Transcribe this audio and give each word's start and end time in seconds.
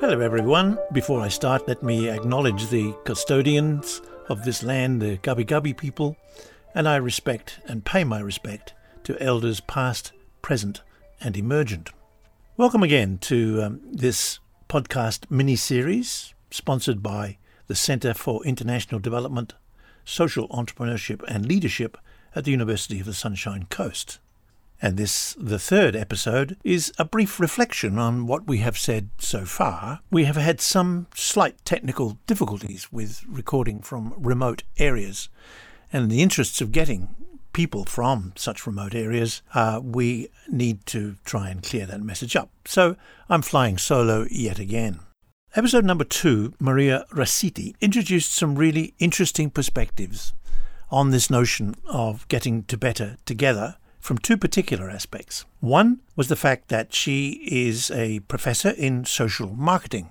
Hello, 0.00 0.20
everyone. 0.20 0.78
Before 0.92 1.20
I 1.20 1.26
start, 1.26 1.66
let 1.66 1.82
me 1.82 2.08
acknowledge 2.08 2.68
the 2.68 2.94
custodians 3.04 4.00
of 4.28 4.44
this 4.44 4.62
land, 4.62 5.02
the 5.02 5.18
Gubbi 5.18 5.44
Gubbi 5.44 5.76
people, 5.76 6.16
and 6.72 6.88
I 6.88 6.94
respect 6.94 7.58
and 7.66 7.84
pay 7.84 8.04
my 8.04 8.20
respect 8.20 8.74
to 9.02 9.20
elders 9.20 9.58
past, 9.58 10.12
present, 10.40 10.82
and 11.20 11.36
emergent. 11.36 11.90
Welcome 12.56 12.84
again 12.84 13.18
to 13.22 13.60
um, 13.64 13.80
this 13.90 14.38
podcast 14.68 15.28
mini 15.32 15.56
series 15.56 16.32
sponsored 16.52 17.02
by 17.02 17.38
the 17.66 17.74
Centre 17.74 18.14
for 18.14 18.44
International 18.44 19.00
Development, 19.00 19.52
Social 20.04 20.46
Entrepreneurship 20.50 21.24
and 21.26 21.44
Leadership 21.44 21.98
at 22.36 22.44
the 22.44 22.52
University 22.52 23.00
of 23.00 23.06
the 23.06 23.12
Sunshine 23.12 23.66
Coast. 23.68 24.20
And 24.80 24.96
this, 24.96 25.34
the 25.38 25.58
third 25.58 25.96
episode, 25.96 26.56
is 26.62 26.92
a 26.98 27.04
brief 27.04 27.40
reflection 27.40 27.98
on 27.98 28.26
what 28.26 28.46
we 28.46 28.58
have 28.58 28.78
said 28.78 29.10
so 29.18 29.44
far. 29.44 30.00
We 30.10 30.24
have 30.24 30.36
had 30.36 30.60
some 30.60 31.08
slight 31.14 31.56
technical 31.64 32.18
difficulties 32.26 32.92
with 32.92 33.24
recording 33.26 33.80
from 33.80 34.14
remote 34.16 34.62
areas, 34.78 35.28
and 35.92 36.04
in 36.04 36.08
the 36.08 36.22
interests 36.22 36.60
of 36.60 36.70
getting 36.70 37.16
people 37.52 37.84
from 37.84 38.32
such 38.36 38.68
remote 38.68 38.94
areas, 38.94 39.42
uh, 39.52 39.80
we 39.82 40.28
need 40.48 40.86
to 40.86 41.16
try 41.24 41.48
and 41.48 41.62
clear 41.62 41.86
that 41.86 42.00
message 42.00 42.36
up. 42.36 42.50
So 42.64 42.94
I'm 43.28 43.42
flying 43.42 43.78
solo 43.78 44.26
yet 44.30 44.60
again. 44.60 45.00
Episode 45.56 45.84
number 45.84 46.04
two, 46.04 46.52
Maria 46.60 47.04
Raciti, 47.10 47.74
introduced 47.80 48.32
some 48.32 48.54
really 48.54 48.94
interesting 49.00 49.50
perspectives 49.50 50.34
on 50.90 51.10
this 51.10 51.30
notion 51.30 51.74
of 51.86 52.28
getting 52.28 52.62
to 52.64 52.76
better 52.76 53.16
together 53.24 53.76
from 54.00 54.18
two 54.18 54.36
particular 54.36 54.88
aspects. 54.90 55.44
One 55.60 56.00
was 56.16 56.28
the 56.28 56.36
fact 56.36 56.68
that 56.68 56.94
she 56.94 57.40
is 57.50 57.90
a 57.90 58.20
professor 58.20 58.70
in 58.70 59.04
social 59.04 59.54
marketing. 59.54 60.10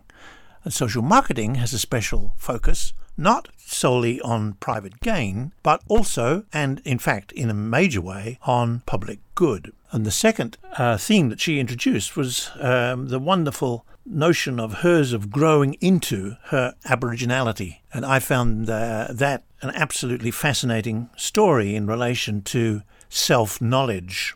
And 0.63 0.73
social 0.73 1.01
marketing 1.01 1.55
has 1.55 1.73
a 1.73 1.79
special 1.79 2.33
focus 2.37 2.93
not 3.17 3.49
solely 3.57 4.21
on 4.21 4.53
private 4.53 4.99
gain, 5.01 5.51
but 5.63 5.81
also, 5.87 6.45
and 6.53 6.81
in 6.85 6.99
fact 6.99 7.31
in 7.31 7.49
a 7.49 7.53
major 7.53 8.01
way, 8.01 8.37
on 8.43 8.81
public 8.85 9.19
good. 9.35 9.73
And 9.91 10.05
the 10.05 10.11
second 10.11 10.57
uh, 10.77 10.97
theme 10.97 11.29
that 11.29 11.39
she 11.39 11.59
introduced 11.59 12.15
was 12.15 12.51
um, 12.59 13.07
the 13.07 13.19
wonderful 13.19 13.85
notion 14.05 14.59
of 14.59 14.75
hers 14.75 15.13
of 15.13 15.31
growing 15.31 15.73
into 15.75 16.37
her 16.45 16.75
Aboriginality. 16.85 17.79
And 17.93 18.05
I 18.05 18.19
found 18.19 18.69
uh, 18.69 19.07
that 19.09 19.43
an 19.61 19.71
absolutely 19.71 20.31
fascinating 20.31 21.09
story 21.17 21.75
in 21.75 21.87
relation 21.87 22.41
to 22.43 22.83
self 23.09 23.61
knowledge 23.61 24.35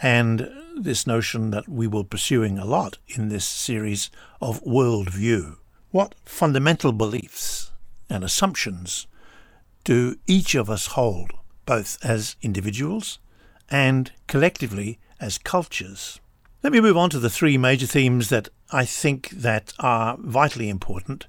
and 0.00 0.50
this 0.76 1.06
notion 1.06 1.50
that 1.50 1.68
we 1.68 1.86
will 1.86 2.04
pursuing 2.04 2.58
a 2.58 2.64
lot 2.64 2.98
in 3.08 3.28
this 3.28 3.46
series 3.46 4.10
of 4.40 4.62
worldview. 4.64 5.56
What 5.90 6.14
fundamental 6.24 6.92
beliefs 6.92 7.70
and 8.10 8.24
assumptions 8.24 9.06
do 9.84 10.16
each 10.26 10.54
of 10.54 10.68
us 10.68 10.88
hold, 10.88 11.32
both 11.66 12.04
as 12.04 12.36
individuals 12.42 13.18
and 13.70 14.10
collectively 14.26 14.98
as 15.20 15.38
cultures? 15.38 16.20
Let 16.62 16.72
me 16.72 16.80
move 16.80 16.96
on 16.96 17.10
to 17.10 17.18
the 17.18 17.30
three 17.30 17.58
major 17.58 17.86
themes 17.86 18.30
that 18.30 18.48
I 18.72 18.84
think 18.84 19.30
that 19.30 19.74
are 19.78 20.16
vitally 20.18 20.68
important 20.68 21.26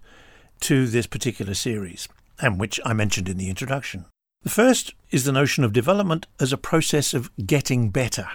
to 0.61 0.87
this 0.87 1.07
particular 1.07 1.53
series 1.53 2.07
and 2.41 2.59
which 2.59 2.79
I 2.85 2.93
mentioned 2.93 3.29
in 3.29 3.37
the 3.37 3.49
introduction. 3.49 4.05
The 4.45 4.51
first 4.51 4.93
is 5.09 5.23
the 5.23 5.31
notion 5.31 5.63
of 5.63 5.73
development 5.73 6.27
as 6.39 6.53
a 6.53 6.57
process 6.57 7.15
of 7.15 7.31
getting 7.47 7.89
better, 7.89 8.27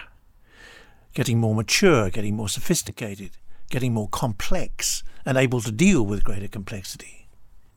getting 1.13 1.39
more 1.39 1.55
mature, 1.55 2.09
getting 2.09 2.35
more 2.35 2.49
sophisticated, 2.49 3.31
getting 3.69 3.93
more 3.93 4.09
complex, 4.09 5.03
and 5.25 5.37
able 5.37 5.61
to 5.61 5.71
deal 5.71 6.05
with 6.05 6.25
greater 6.25 6.49
complexity. 6.49 7.29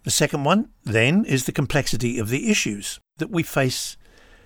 The 0.03 0.11
second 0.11 0.43
one, 0.43 0.71
then, 0.83 1.25
is 1.25 1.47
the 1.47 1.53
complexity 1.53 2.19
of 2.19 2.29
the 2.29 2.51
issues 2.51 2.99
that 3.19 3.31
we 3.31 3.45
face. 3.45 3.97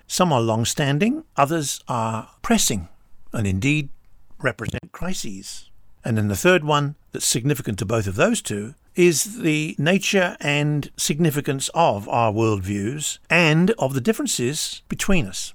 Some 0.05 0.31
are 0.31 0.39
long 0.39 0.65
standing, 0.65 1.23
others 1.35 1.83
are 1.87 2.29
pressing, 2.43 2.89
and 3.33 3.47
indeed 3.47 3.89
represent 4.37 4.91
crises. 4.91 5.71
And 6.05 6.15
then 6.15 6.27
the 6.27 6.35
third 6.35 6.63
one, 6.63 6.93
that's 7.11 7.25
significant 7.25 7.79
to 7.79 7.87
both 7.87 8.05
of 8.05 8.17
those 8.17 8.43
two, 8.43 8.75
is 8.99 9.37
the 9.43 9.73
nature 9.77 10.35
and 10.41 10.91
significance 10.97 11.69
of 11.73 12.09
our 12.09 12.33
worldviews 12.33 13.17
and 13.29 13.71
of 13.79 13.93
the 13.93 14.01
differences 14.01 14.81
between 14.89 15.25
us. 15.25 15.53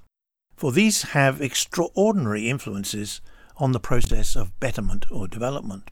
For 0.55 0.71
these 0.71 1.03
have 1.13 1.41
extraordinary 1.41 2.49
influences 2.49 3.21
on 3.57 3.71
the 3.71 3.79
process 3.79 4.35
of 4.35 4.59
betterment 4.59 5.05
or 5.11 5.27
development. 5.27 5.91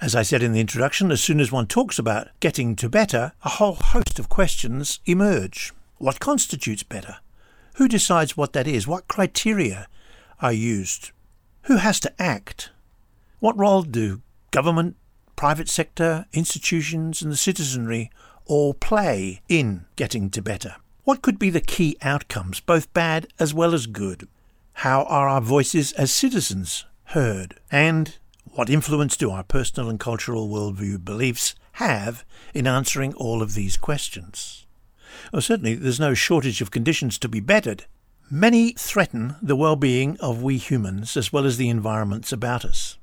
As 0.00 0.16
I 0.16 0.22
said 0.22 0.42
in 0.42 0.52
the 0.52 0.60
introduction, 0.60 1.12
as 1.12 1.20
soon 1.20 1.38
as 1.38 1.52
one 1.52 1.66
talks 1.66 1.98
about 1.98 2.28
getting 2.40 2.76
to 2.76 2.88
better, 2.88 3.32
a 3.44 3.50
whole 3.50 3.74
host 3.74 4.18
of 4.18 4.30
questions 4.30 5.00
emerge. 5.04 5.74
What 5.98 6.18
constitutes 6.18 6.82
better? 6.82 7.18
Who 7.74 7.88
decides 7.88 8.38
what 8.38 8.54
that 8.54 8.66
is? 8.66 8.88
What 8.88 9.06
criteria 9.06 9.86
are 10.40 10.54
used? 10.54 11.10
Who 11.64 11.76
has 11.76 12.00
to 12.00 12.22
act? 12.22 12.70
What 13.38 13.58
role 13.58 13.82
do 13.82 14.22
government, 14.50 14.96
private 15.38 15.68
sector, 15.68 16.26
institutions, 16.32 17.22
and 17.22 17.30
the 17.30 17.36
citizenry 17.36 18.10
all 18.46 18.74
play 18.74 19.40
in 19.48 19.84
getting 19.94 20.28
to 20.30 20.42
better? 20.42 20.74
What 21.04 21.22
could 21.22 21.38
be 21.38 21.48
the 21.48 21.60
key 21.60 21.96
outcomes, 22.02 22.58
both 22.58 22.92
bad 22.92 23.28
as 23.38 23.54
well 23.54 23.72
as 23.72 23.86
good? 23.86 24.26
How 24.72 25.04
are 25.04 25.28
our 25.28 25.40
voices 25.40 25.92
as 25.92 26.10
citizens 26.10 26.86
heard? 27.04 27.54
And 27.70 28.18
what 28.46 28.68
influence 28.68 29.16
do 29.16 29.30
our 29.30 29.44
personal 29.44 29.88
and 29.88 30.00
cultural 30.00 30.48
worldview 30.48 31.04
beliefs 31.04 31.54
have 31.74 32.24
in 32.52 32.66
answering 32.66 33.14
all 33.14 33.40
of 33.40 33.54
these 33.54 33.76
questions? 33.76 34.66
Well, 35.32 35.40
certainly, 35.40 35.76
there's 35.76 36.00
no 36.00 36.14
shortage 36.14 36.60
of 36.60 36.72
conditions 36.72 37.16
to 37.20 37.28
be 37.28 37.38
bettered. 37.38 37.84
Many 38.28 38.72
threaten 38.72 39.36
the 39.40 39.54
well 39.54 39.76
being 39.76 40.18
of 40.18 40.42
we 40.42 40.56
humans 40.56 41.16
as 41.16 41.32
well 41.32 41.46
as 41.46 41.58
the 41.58 41.68
environments 41.68 42.32
about 42.32 42.64
us. 42.64 42.98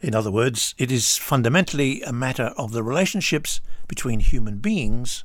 In 0.00 0.14
other 0.14 0.30
words, 0.30 0.74
it 0.78 0.90
is 0.90 1.18
fundamentally 1.18 2.00
a 2.02 2.12
matter 2.12 2.54
of 2.56 2.72
the 2.72 2.82
relationships 2.82 3.60
between 3.86 4.20
human 4.20 4.58
beings 4.58 5.24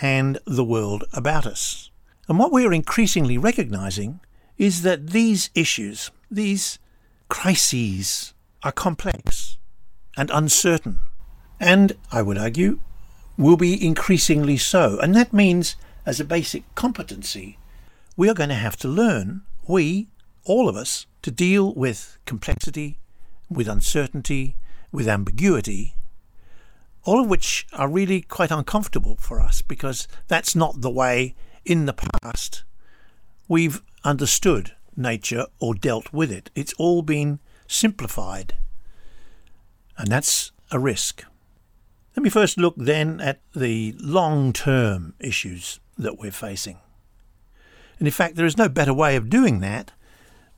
and 0.00 0.38
the 0.46 0.64
world 0.64 1.04
about 1.12 1.44
us. 1.44 1.90
And 2.28 2.38
what 2.38 2.52
we 2.52 2.64
are 2.64 2.72
increasingly 2.72 3.36
recognizing 3.36 4.20
is 4.58 4.82
that 4.82 5.10
these 5.10 5.50
issues, 5.56 6.12
these 6.30 6.78
crises, 7.28 8.32
are 8.62 8.70
complex 8.70 9.58
and 10.16 10.30
uncertain. 10.30 11.00
And, 11.58 11.96
I 12.12 12.22
would 12.22 12.38
argue, 12.38 12.78
will 13.36 13.56
be 13.56 13.84
increasingly 13.84 14.56
so. 14.56 15.00
And 15.00 15.16
that 15.16 15.32
means, 15.32 15.74
as 16.06 16.20
a 16.20 16.24
basic 16.24 16.62
competency, 16.76 17.58
we 18.16 18.30
are 18.30 18.34
going 18.34 18.50
to 18.50 18.54
have 18.54 18.76
to 18.78 18.88
learn, 18.88 19.42
we, 19.66 20.08
all 20.44 20.68
of 20.68 20.76
us, 20.76 21.06
to 21.22 21.32
deal 21.32 21.74
with 21.74 22.18
complexity 22.24 22.98
with 23.52 23.68
uncertainty, 23.68 24.56
with 24.90 25.08
ambiguity, 25.08 25.94
all 27.04 27.20
of 27.20 27.28
which 27.28 27.66
are 27.72 27.88
really 27.88 28.20
quite 28.20 28.50
uncomfortable 28.50 29.16
for 29.16 29.40
us 29.40 29.62
because 29.62 30.06
that's 30.28 30.54
not 30.54 30.80
the 30.80 30.90
way 30.90 31.34
in 31.64 31.86
the 31.86 31.94
past 31.94 32.64
we've 33.48 33.82
understood 34.02 34.72
nature 34.96 35.44
or 35.58 35.74
dealt 35.74 36.12
with 36.12 36.32
it. 36.32 36.50
It's 36.54 36.72
all 36.78 37.02
been 37.02 37.38
simplified. 37.66 38.54
And 39.98 40.08
that's 40.08 40.52
a 40.70 40.78
risk. 40.78 41.24
Let 42.16 42.22
me 42.22 42.30
first 42.30 42.56
look 42.58 42.74
then 42.76 43.20
at 43.20 43.40
the 43.54 43.94
long 43.98 44.52
term 44.52 45.14
issues 45.18 45.80
that 45.98 46.18
we're 46.18 46.30
facing. 46.30 46.78
And 47.98 48.08
in 48.08 48.12
fact, 48.12 48.36
there 48.36 48.46
is 48.46 48.56
no 48.56 48.68
better 48.68 48.94
way 48.94 49.16
of 49.16 49.30
doing 49.30 49.60
that 49.60 49.92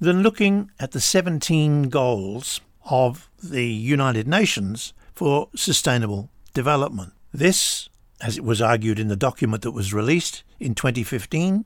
than 0.00 0.22
looking 0.22 0.70
at 0.78 0.92
the 0.92 1.00
17 1.00 1.88
goals 1.88 2.60
of 2.84 3.30
the 3.42 3.66
United 3.66 4.28
Nations 4.28 4.92
for 5.14 5.48
Sustainable 5.54 6.30
Development. 6.52 7.12
This, 7.32 7.88
as 8.20 8.36
it 8.36 8.44
was 8.44 8.60
argued 8.60 8.98
in 8.98 9.08
the 9.08 9.16
document 9.16 9.62
that 9.62 9.72
was 9.72 9.94
released 9.94 10.42
in 10.60 10.74
2015, 10.74 11.64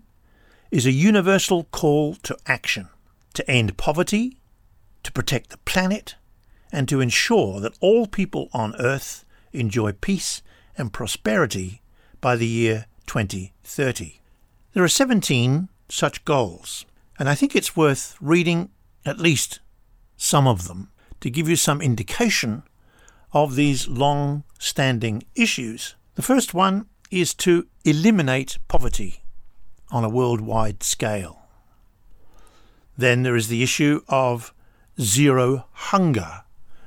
is 0.71 0.87
a 0.87 0.93
universal 0.93 1.65
call 1.65 2.15
to 2.17 2.37
action 2.47 2.89
to 3.35 3.51
end 3.51 3.77
poverty, 3.77 4.39
to 5.03 5.13
protect 5.13 5.51
the 5.51 5.59
planet, 5.59 6.17
and 6.73 6.89
to 6.89 7.01
ensure 7.01 7.61
that 7.61 7.77
all 7.81 8.07
people 8.07 8.49
on 8.53 8.75
Earth 8.81 9.25
enjoy 9.53 9.93
peace 9.93 10.43
and 10.77 10.93
prosperity 10.93 11.81
by 12.21 12.37
the 12.37 12.47
year 12.47 12.87
2030. 13.07 14.21
There 14.73 14.85
are 14.85 14.89
17 14.89 15.69
such 15.89 16.25
goals, 16.25 16.85
and 17.19 17.29
I 17.29 17.35
think 17.35 17.55
it's 17.57 17.77
worth 17.77 18.17
reading 18.21 18.71
at 19.07 19.19
least 19.19 19.61
some 20.17 20.47
of 20.47 20.69
them 20.69 20.91
to 21.21 21.31
give 21.31 21.49
you 21.49 21.57
some 21.57 21.81
indication 21.81 22.63
of 23.33 23.57
these 23.57 23.89
long 23.89 24.45
standing 24.59 25.23
issues. 25.35 25.95
The 26.15 26.23
first 26.23 26.55
one 26.55 26.87
is 27.11 27.35
to 27.35 27.67
eliminate 27.85 28.59
poverty 28.69 29.23
on 29.91 30.05
a 30.05 30.09
worldwide 30.09 30.83
scale. 30.83 31.43
Then 32.97 33.23
there 33.23 33.37
is 33.37 33.49
the 33.49 33.63
issue 33.63 34.03
of 34.09 34.53
zero 35.01 35.67
hunger, 35.73 36.43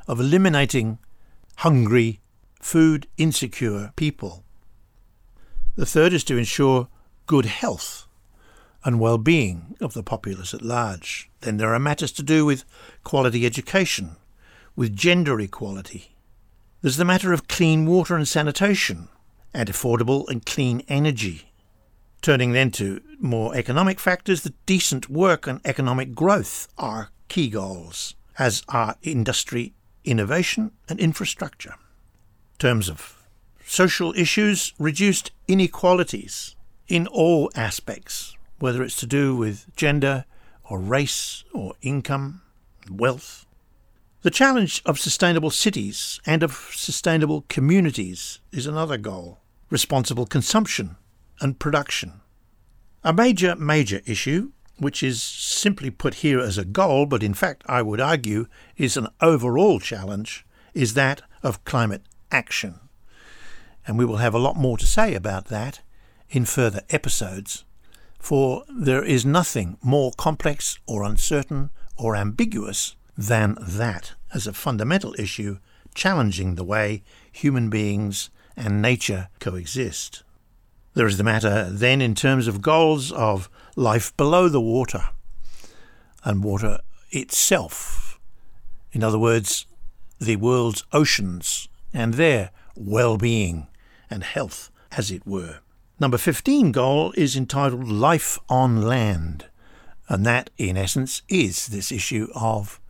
of 0.08 0.20
eliminating 0.20 1.00
hungry, 1.58 2.20
food 2.60 3.08
insecure 3.18 3.94
people. 3.96 4.44
The 5.76 5.86
third 5.86 6.14
is 6.14 6.24
to 6.26 6.38
ensure 6.38 6.90
good 7.28 7.46
health 7.46 8.08
and 8.84 9.00
well 9.00 9.18
being 9.18 9.76
of 9.80 9.94
the 9.94 10.04
populace 10.04 10.54
at 10.54 10.62
large. 10.62 11.30
Then 11.42 11.58
there 11.58 11.74
are 11.74 11.80
matters 11.80 12.12
to 12.14 12.24
do 12.24 12.46
with 12.46 12.66
quality 13.04 13.46
education, 13.46 14.18
with 14.76 14.96
gender 14.96 15.40
equality. 15.40 16.16
There's 16.82 16.98
the 16.98 17.06
matter 17.06 17.34
of 17.34 17.48
clean 17.48 17.86
water 17.86 18.16
and 18.16 18.28
sanitation, 18.28 19.10
and 19.54 19.70
affordable 19.70 20.28
and 20.30 20.46
clean 20.46 20.84
energy. 20.88 21.52
Turning 22.22 22.52
then 22.52 22.72
to 22.72 23.02
more 23.20 23.56
economic 23.56 24.00
factors, 24.00 24.44
the 24.44 24.54
decent 24.66 25.10
work 25.10 25.48
and 25.48 25.60
economic 25.66 26.14
growth 26.14 26.68
are 26.78 27.10
key 27.28 27.50
goals, 27.50 28.16
as 28.38 28.64
are 28.70 28.96
industry, 29.02 29.74
innovation, 30.04 30.72
and 30.88 31.00
infrastructure. 31.00 31.76
In 32.54 32.58
terms 32.60 32.90
of 32.90 33.24
social 33.66 34.14
issues, 34.16 34.74
reduced 34.78 35.32
inequalities 35.48 36.56
in 36.88 37.08
all 37.08 37.52
aspects, 37.56 38.36
whether 38.60 38.84
it's 38.84 38.98
to 38.98 39.08
do 39.08 39.36
with 39.36 39.74
gender 39.76 40.26
or 40.64 40.80
race 40.80 41.44
or 41.54 41.74
income, 41.82 42.42
wealth. 42.90 43.46
The 44.24 44.30
challenge 44.30 44.84
of 44.86 45.00
sustainable 45.00 45.50
cities 45.50 46.20
and 46.28 46.44
of 46.44 46.52
sustainable 46.76 47.44
communities 47.50 48.40
is 48.52 48.68
another 48.68 48.98
goal. 48.98 49.40
Responsible 49.72 50.28
consumption 50.28 50.96
and 51.40 51.58
production. 51.58 52.22
A 53.04 53.14
major, 53.14 53.56
major 53.56 54.02
issue, 54.06 54.52
which 54.78 55.02
is 55.02 55.24
simply 55.24 55.90
put 55.90 56.16
here 56.16 56.40
as 56.40 56.60
a 56.60 56.66
goal, 56.66 57.08
but 57.08 57.24
in 57.24 57.34
fact 57.34 57.64
I 57.66 57.82
would 57.82 58.00
argue 58.00 58.46
is 58.78 58.96
an 58.96 59.08
overall 59.22 59.80
challenge, 59.80 60.46
is 60.76 60.94
that 60.94 61.24
of 61.42 61.66
climate 61.66 62.04
action. 62.32 62.80
And 63.88 63.98
we 63.98 64.06
will 64.06 64.18
have 64.18 64.36
a 64.36 64.40
lot 64.40 64.56
more 64.56 64.78
to 64.78 64.86
say 64.86 65.16
about 65.16 65.46
that 65.46 65.82
in 66.30 66.46
further 66.46 66.84
episodes, 66.92 67.66
for 68.20 68.66
there 68.70 69.04
is 69.04 69.26
nothing 69.26 69.80
more 69.82 70.12
complex 70.16 70.78
or 70.86 71.02
uncertain 71.02 71.72
or 71.98 72.16
ambiguous 72.16 72.96
than 73.22 73.56
that 73.62 74.14
as 74.34 74.48
a 74.48 74.54
fundamental 74.54 75.14
issue 75.20 75.60
challenging 75.94 76.56
the 76.56 76.64
way 76.64 77.04
human 77.32 77.70
beings 77.70 78.30
and 78.58 78.82
nature 78.82 79.30
coexist. 79.40 80.24
There 80.94 81.08
is 81.08 81.18
the 81.18 81.24
matter 81.24 81.70
then 81.70 82.02
in 82.02 82.16
terms 82.16 82.48
of 82.48 82.62
goals 82.62 83.12
of 83.12 83.50
life 83.76 84.16
below 84.18 84.50
the 84.50 84.62
water 84.62 85.10
and 86.24 86.44
water 86.44 86.80
itself. 87.12 88.20
In 88.92 89.04
other 89.04 89.20
words, 89.20 89.66
the 90.20 90.36
world's 90.36 90.84
oceans 90.92 91.70
and 91.94 92.16
their 92.16 92.52
well 92.76 93.18
being 93.18 93.68
and 94.10 94.24
health, 94.24 94.70
as 94.92 95.12
it 95.12 95.26
were. 95.26 95.60
Number 96.00 96.18
15 96.18 96.72
goal 96.72 97.14
is 97.16 97.38
entitled 97.38 97.88
Life 97.88 98.40
on 98.50 98.82
Land, 98.82 99.46
and 100.10 100.26
that, 100.26 100.50
in 100.58 100.76
essence, 100.76 101.22
is 101.30 101.68
this 101.68 101.92
issue 101.92 102.28
of 102.36 102.81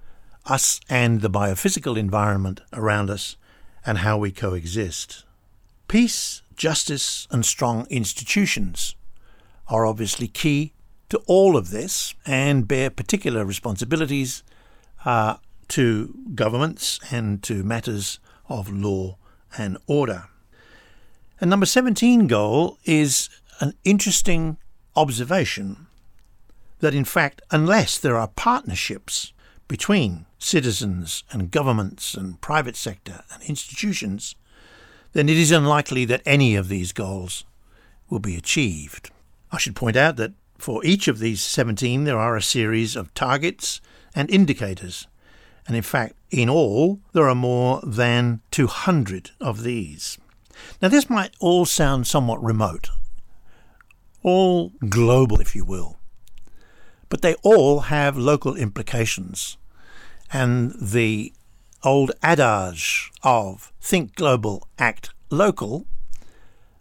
us 0.45 0.79
and 0.89 1.21
the 1.21 1.29
biophysical 1.29 1.97
environment 1.97 2.61
around 2.73 3.09
us 3.09 3.37
and 3.85 3.99
how 3.99 4.17
we 4.17 4.31
coexist. 4.31 5.23
Peace 5.87 6.41
justice, 6.61 7.27
and 7.31 7.43
strong 7.43 7.87
institutions 7.89 8.95
are 9.67 9.83
obviously 9.83 10.27
key 10.27 10.73
to 11.09 11.17
all 11.25 11.57
of 11.57 11.71
this 11.71 12.13
and 12.23 12.67
bear 12.67 12.91
particular 12.91 13.43
responsibilities 13.43 14.43
uh, 15.03 15.37
to 15.67 16.13
governments 16.35 16.99
and 17.11 17.41
to 17.41 17.63
matters 17.63 18.19
of 18.47 18.69
law 18.71 19.17
and 19.57 19.75
order. 19.87 20.25
And 21.39 21.49
number 21.49 21.65
17 21.65 22.27
goal 22.27 22.77
is 22.85 23.29
an 23.59 23.73
interesting 23.83 24.57
observation 24.95 25.87
that 26.79 26.93
in 26.93 27.05
fact, 27.05 27.41
unless 27.49 27.97
there 27.97 28.17
are 28.17 28.27
partnerships 28.27 29.33
between 29.71 30.25
citizens 30.37 31.23
and 31.31 31.49
governments 31.49 32.13
and 32.13 32.41
private 32.41 32.75
sector 32.75 33.23
and 33.31 33.41
institutions, 33.43 34.35
then 35.13 35.29
it 35.29 35.37
is 35.37 35.49
unlikely 35.49 36.03
that 36.03 36.21
any 36.25 36.57
of 36.57 36.67
these 36.67 36.91
goals 36.91 37.45
will 38.09 38.19
be 38.19 38.35
achieved. 38.35 39.11
I 39.49 39.57
should 39.57 39.73
point 39.73 39.95
out 39.95 40.17
that 40.17 40.33
for 40.57 40.83
each 40.83 41.07
of 41.07 41.19
these 41.19 41.41
17 41.41 42.03
there 42.03 42.19
are 42.19 42.35
a 42.35 42.41
series 42.41 42.97
of 42.97 43.13
targets 43.13 43.79
and 44.13 44.29
indicators, 44.29 45.07
and 45.65 45.77
in 45.77 45.83
fact, 45.83 46.15
in 46.29 46.49
all, 46.49 46.99
there 47.13 47.29
are 47.29 47.33
more 47.33 47.79
than 47.81 48.41
200 48.51 49.31
of 49.39 49.63
these. 49.63 50.17
Now, 50.81 50.89
this 50.89 51.09
might 51.09 51.33
all 51.39 51.63
sound 51.63 52.07
somewhat 52.07 52.43
remote, 52.43 52.89
all 54.21 54.73
global, 54.89 55.39
if 55.39 55.55
you 55.55 55.63
will, 55.63 55.97
but 57.07 57.21
they 57.21 57.35
all 57.35 57.79
have 57.81 58.17
local 58.17 58.57
implications, 58.57 59.57
and 60.31 60.73
the 60.79 61.33
old 61.83 62.11
adage 62.21 63.11
of 63.23 63.71
think 63.81 64.15
global, 64.15 64.67
act 64.77 65.11
local 65.29 65.85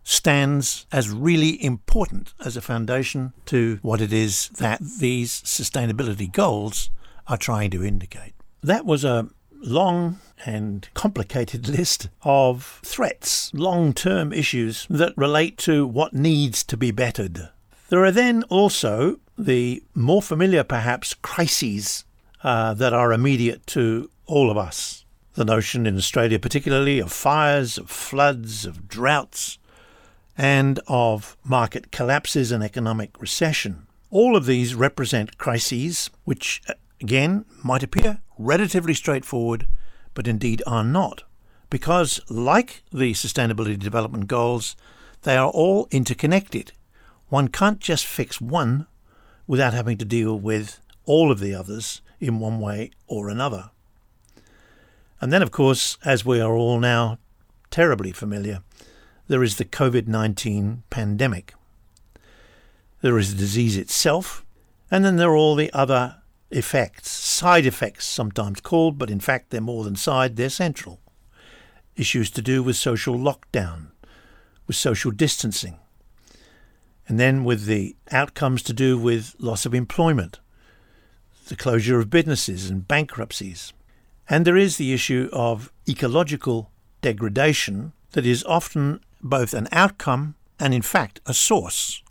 stands 0.03 0.87
as 0.91 1.09
really 1.09 1.63
important 1.63 2.35
as 2.45 2.57
a 2.57 2.61
foundation 2.61 3.33
to 3.47 3.79
what 3.83 4.01
it 4.01 4.13
is 4.13 4.49
that 4.59 4.81
these 4.99 5.43
sustainability 5.43 6.31
goals 6.31 6.91
are 7.29 7.37
trying 7.37 7.71
to 7.71 7.85
indicate. 7.85 8.35
That 8.63 8.85
was 8.85 9.05
a 9.05 9.29
long 9.63 10.19
and 10.45 10.89
complicated 10.95 11.69
list 11.79 12.09
of 12.23 12.81
threats, 12.85 13.53
long 13.55 13.93
term 13.93 14.33
issues 14.33 14.87
that 14.91 15.17
relate 15.17 15.59
to 15.59 15.87
what 15.87 16.13
needs 16.13 16.65
to 16.65 16.77
be 16.77 16.91
bettered. 16.91 17.51
There 17.89 18.05
are 18.05 18.13
then 18.13 18.43
also 18.45 19.21
the 19.39 19.83
more 19.95 20.23
familiar, 20.23 20.65
perhaps, 20.65 21.15
crises 21.15 22.05
uh, 22.43 22.75
that 22.75 22.93
are 22.93 23.13
immediate 23.13 23.67
to 23.69 24.11
all 24.27 24.51
of 24.51 24.57
us. 24.57 25.05
The 25.35 25.45
notion 25.45 25.87
in 25.87 25.97
Australia, 25.97 26.39
particularly, 26.39 26.99
of 26.99 27.13
fires, 27.13 27.79
of 27.79 27.91
floods, 27.91 28.65
of 28.65 28.89
droughts, 28.89 29.59
and 30.37 30.81
of 30.89 31.37
market 31.45 31.93
collapses 31.93 32.51
and 32.51 32.63
economic 32.63 33.21
recession. 33.21 33.87
All 34.11 34.37
of 34.37 34.47
these 34.47 34.75
represent 34.75 35.39
crises 35.39 36.11
which, 36.25 36.63
again, 37.01 37.45
might 37.63 37.83
appear 37.83 38.21
relatively 38.39 38.95
straightforward, 38.95 39.67
but 40.15 40.27
indeed 40.27 40.63
are 40.67 40.83
not, 40.83 41.25
because, 41.69 42.21
like 42.29 42.83
the 42.91 43.13
Sustainability 43.13 43.79
Development 43.79 44.27
Goals, 44.27 44.77
they 45.23 45.37
are 45.37 45.51
all 45.51 45.87
interconnected. 45.91 46.73
One 47.29 47.49
can't 47.49 47.79
just 47.79 48.07
fix 48.07 48.41
one 48.41 48.87
without 49.47 49.75
having 49.75 49.99
to 49.99 50.05
deal 50.05 50.39
with 50.39 50.81
all 51.05 51.31
of 51.31 51.39
the 51.39 51.55
others 51.55 52.01
in 52.21 52.39
one 52.39 52.61
way 52.61 52.91
or 53.07 53.29
another. 53.29 53.71
And 55.21 55.33
then, 55.33 55.43
of 55.43 55.51
course, 55.51 55.99
as 56.05 56.25
we 56.25 56.41
are 56.41 56.55
all 56.55 56.79
now 56.79 57.19
terribly 57.71 58.13
familiar, 58.13 58.63
there 59.29 59.43
is 59.43 59.57
the 59.57 59.65
COVID 59.65 60.07
19 60.07 60.83
pandemic. 60.91 61.55
There 63.01 63.19
is 63.19 63.33
the 63.33 63.39
disease 63.39 63.77
itself, 63.77 64.45
and 64.91 65.05
then 65.05 65.17
there 65.17 65.31
are 65.31 65.37
all 65.37 65.55
the 65.55 65.73
other 65.73 66.17
effects, 66.51 67.11
side 67.11 67.65
effects 67.65 68.07
sometimes 68.07 68.61
called, 68.61 68.99
but 68.99 69.11
in 69.11 69.21
fact 69.21 69.51
they're 69.51 69.61
more 69.61 69.85
than 69.85 69.97
side, 69.97 70.37
they're 70.37 70.51
central. 70.51 71.01
Issues 71.97 72.31
to 72.33 72.43
do 72.43 72.63
with 72.63 72.77
social 72.77 73.17
lockdown, 73.17 73.89
with 74.67 74.77
social 74.77 75.11
distancing, 75.11 75.79
and 77.07 77.19
then 77.19 77.45
with 77.45 77.67
the 77.67 77.97
outcomes 78.11 78.63
to 78.65 78.73
do 78.73 78.99
with 78.99 79.35
loss 79.39 79.65
of 79.65 79.75
employment, 79.75 80.41
the 81.51 81.57
closure 81.57 81.99
of 81.99 82.09
businesses 82.09 82.71
and 82.71 82.87
bankruptcies, 82.87 83.73
and 84.29 84.47
there 84.47 84.57
is 84.57 84.77
the 84.77 84.93
issue 84.95 85.29
of 85.33 85.73
ecological 85.89 86.71
degradation 87.03 87.93
that 88.13 88.25
is 88.25 88.45
often 88.45 89.01
both 89.21 89.53
an 89.53 89.67
outcome 89.73 90.37
and, 90.61 90.73
in 90.73 90.81
fact, 90.81 91.21
a 91.27 91.35
source. 91.35 92.03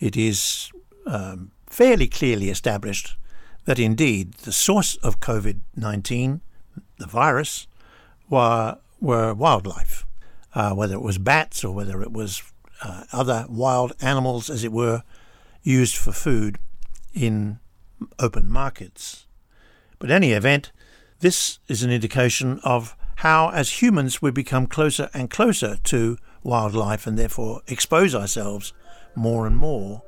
It 0.00 0.16
is 0.16 0.72
um, 1.06 1.50
fairly 1.66 2.08
clearly 2.08 2.48
established 2.48 3.16
that 3.66 3.78
indeed 3.78 4.32
the 4.34 4.52
source 4.52 4.96
of 4.96 5.20
COVID 5.20 5.60
19, 5.76 6.40
the 6.98 7.06
virus, 7.06 7.66
were, 8.30 8.78
were 9.00 9.34
wildlife, 9.34 10.06
uh, 10.54 10.72
whether 10.72 10.94
it 10.94 11.02
was 11.02 11.18
bats 11.18 11.62
or 11.62 11.74
whether 11.74 12.00
it 12.00 12.12
was 12.12 12.42
uh, 12.82 13.04
other 13.12 13.44
wild 13.50 13.92
animals, 14.00 14.48
as 14.48 14.64
it 14.64 14.72
were, 14.72 15.02
used 15.62 15.96
for 15.96 16.12
food 16.12 16.56
in 17.12 17.58
open 18.18 18.50
markets. 18.50 19.26
But 19.98 20.10
any 20.10 20.32
event, 20.32 20.72
this 21.20 21.58
is 21.68 21.82
an 21.82 21.90
indication 21.90 22.60
of 22.64 22.96
how, 23.16 23.50
as 23.50 23.82
humans, 23.82 24.22
we 24.22 24.30
become 24.30 24.66
closer 24.66 25.10
and 25.12 25.28
closer 25.28 25.76
to 25.84 26.16
wildlife 26.42 27.06
and 27.06 27.18
therefore 27.18 27.60
expose 27.66 28.14
ourselves 28.14 28.72
more 29.14 29.46
and 29.46 29.56
more 29.56 30.02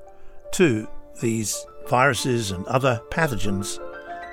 to 0.53 0.89
these 1.21 1.67
viruses 1.89 2.51
and 2.51 2.65
other 2.67 3.03
pathogens 3.11 3.79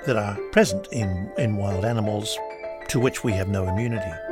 that 0.06 0.16
are 0.16 0.36
present 0.50 0.88
in, 0.92 1.30
in 1.36 1.56
wild 1.56 1.84
animals 1.84 2.38
to 2.88 2.98
which 2.98 3.22
we 3.22 3.32
have 3.32 3.48
no 3.48 3.68
immunity. 3.68 4.29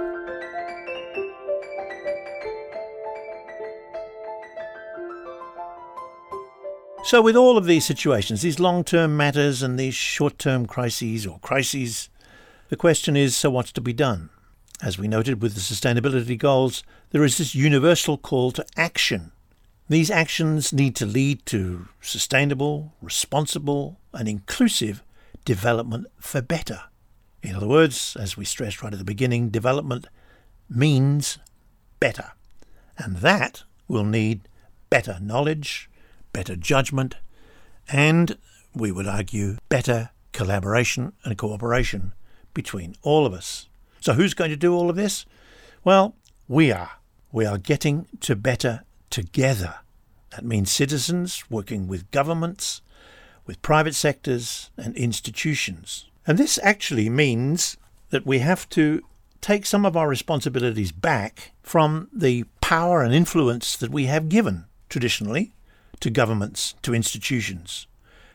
So, 7.08 7.22
with 7.22 7.36
all 7.36 7.56
of 7.56 7.64
these 7.64 7.86
situations, 7.86 8.42
these 8.42 8.60
long 8.60 8.84
term 8.84 9.16
matters 9.16 9.62
and 9.62 9.78
these 9.80 9.94
short 9.94 10.38
term 10.38 10.66
crises 10.66 11.26
or 11.26 11.38
crises, 11.38 12.10
the 12.68 12.76
question 12.76 13.16
is 13.16 13.34
so 13.34 13.48
what's 13.48 13.72
to 13.72 13.80
be 13.80 13.94
done? 13.94 14.28
As 14.82 14.98
we 14.98 15.08
noted 15.08 15.40
with 15.40 15.54
the 15.54 15.62
sustainability 15.62 16.36
goals, 16.36 16.84
there 17.08 17.24
is 17.24 17.38
this 17.38 17.54
universal 17.54 18.18
call 18.18 18.50
to 18.50 18.66
action. 18.76 19.32
These 19.88 20.10
actions 20.10 20.70
need 20.70 20.94
to 20.96 21.06
lead 21.06 21.46
to 21.46 21.88
sustainable, 22.02 22.92
responsible, 23.00 23.98
and 24.12 24.28
inclusive 24.28 25.02
development 25.46 26.08
for 26.20 26.42
better. 26.42 26.82
In 27.42 27.54
other 27.54 27.68
words, 27.68 28.18
as 28.20 28.36
we 28.36 28.44
stressed 28.44 28.82
right 28.82 28.92
at 28.92 28.98
the 28.98 29.04
beginning, 29.06 29.48
development 29.48 30.08
means 30.68 31.38
better. 32.00 32.32
And 32.98 33.16
that 33.16 33.62
will 33.88 34.04
need 34.04 34.42
better 34.90 35.16
knowledge, 35.22 35.88
better 36.32 36.56
judgment, 36.56 37.16
and, 37.90 38.36
we 38.74 38.92
would 38.92 39.06
argue, 39.06 39.56
better 39.68 40.10
collaboration 40.32 41.12
and 41.24 41.36
cooperation 41.36 42.12
between 42.54 42.94
all 43.02 43.26
of 43.26 43.32
us. 43.32 43.68
So, 44.00 44.12
who's 44.12 44.34
going 44.34 44.50
to 44.50 44.56
do 44.56 44.74
all 44.74 44.90
of 44.90 44.96
this? 44.96 45.26
Well, 45.84 46.14
we 46.46 46.70
are. 46.70 46.92
We 47.32 47.44
are 47.44 47.58
getting 47.58 48.06
to 48.20 48.36
better 48.36 48.82
together. 49.10 49.76
That 50.30 50.44
means 50.44 50.70
citizens 50.70 51.44
working 51.50 51.88
with 51.88 52.10
governments, 52.10 52.82
with 53.46 53.62
private 53.62 53.94
sectors, 53.94 54.70
and 54.76 54.96
institutions. 54.96 56.06
And 56.26 56.38
this 56.38 56.58
actually 56.62 57.08
means 57.08 57.76
that 58.10 58.26
we 58.26 58.38
have 58.40 58.68
to 58.70 59.02
take 59.40 59.66
some 59.66 59.86
of 59.86 59.96
our 59.96 60.08
responsibilities 60.08 60.92
back 60.92 61.52
from 61.62 62.08
the 62.12 62.44
power 62.60 63.02
and 63.02 63.14
influence 63.14 63.76
that 63.76 63.90
we 63.90 64.06
have 64.06 64.28
given 64.28 64.66
traditionally 64.88 65.52
to 65.98 66.10
governments, 66.10 66.74
to 66.82 66.94
institutions, 66.94 67.86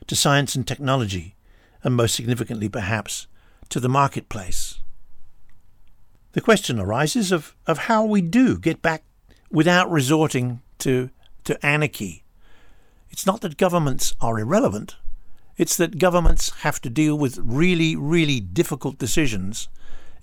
to 0.08 0.16
science 0.16 0.56
and 0.56 0.68
technology, 0.68 1.36
and 1.84 1.96
most 1.96 2.16
significantly, 2.16 2.70
perhaps, 2.70 3.28
to 3.70 3.80
the 3.80 3.90
marketplace. 3.90 4.80
The 6.34 6.42
question 6.42 6.80
arises 6.80 7.32
of, 7.32 7.56
of 7.68 7.80
how 7.80 8.06
we 8.06 8.22
do 8.22 8.58
get 8.58 8.82
back 8.82 9.04
without 9.52 9.92
resorting 9.92 10.62
to, 10.80 11.10
to 11.44 11.64
anarchy. 11.66 12.24
It's 13.10 13.26
not 13.26 13.42
that 13.42 13.58
governments 13.58 14.16
are 14.20 14.40
irrelevant, 14.40 14.96
it's 15.56 15.78
that 15.78 16.00
governments 16.00 16.50
have 16.62 16.82
to 16.82 16.90
deal 16.90 17.16
with 17.16 17.38
really, 17.38 17.96
really 17.96 18.40
difficult 18.40 18.98
decisions, 18.98 19.70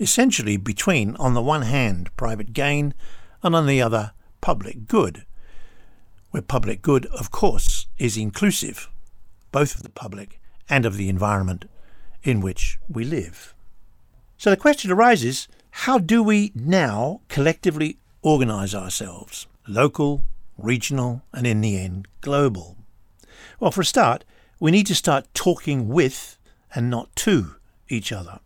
essentially 0.01 0.57
between, 0.57 1.15
on 1.17 1.35
the 1.35 1.43
one 1.43 1.63
hand, 1.63 2.11
private 2.17 2.53
gain, 2.53 2.95
and 3.43 3.55
on 3.55 3.67
the 3.67 3.81
other, 3.81 4.13
public 4.41 4.89
good 4.89 5.25
where 6.31 6.43
public 6.43 6.83
good, 6.83 7.07
of 7.07 7.31
course, 7.31 7.87
is 7.99 8.17
inclusive, 8.17 8.89
both 9.53 9.75
of 9.75 9.83
the 9.83 9.91
public 9.91 10.41
and 10.69 10.87
of 10.87 10.97
the 10.97 11.09
environment 11.09 11.65
in 12.23 12.41
which 12.41 12.79
we 12.89 13.05
live. 13.05 13.55
So 14.39 14.51
the 14.51 14.57
question 14.57 14.91
arises 14.91 15.49
how 15.71 15.99
do 15.99 16.23
we 16.23 16.53
now 16.55 17.21
collectively 17.29 17.99
organise 18.23 18.75
ourselves, 18.75 19.47
local, 19.67 20.25
regional, 20.59 21.23
and 21.33 21.47
in 21.47 21.61
the 21.61 21.79
end, 21.79 22.09
global? 22.21 22.77
Well, 23.59 23.71
for 23.71 23.83
a 23.83 23.85
start, 23.85 24.25
we 24.59 24.71
need 24.71 24.87
to 24.87 24.95
start 24.95 25.33
talking 25.35 25.89
with 25.89 26.39
and 26.75 26.91
not 26.91 27.15
to 27.17 27.57
each 27.89 28.13
other. 28.13 28.41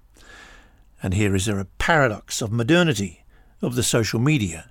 And 1.02 1.14
here 1.14 1.34
is 1.34 1.46
there 1.46 1.58
a 1.58 1.66
paradox 1.78 2.40
of 2.40 2.52
modernity, 2.52 3.24
of 3.60 3.74
the 3.74 3.82
social 3.82 4.20
media, 4.20 4.70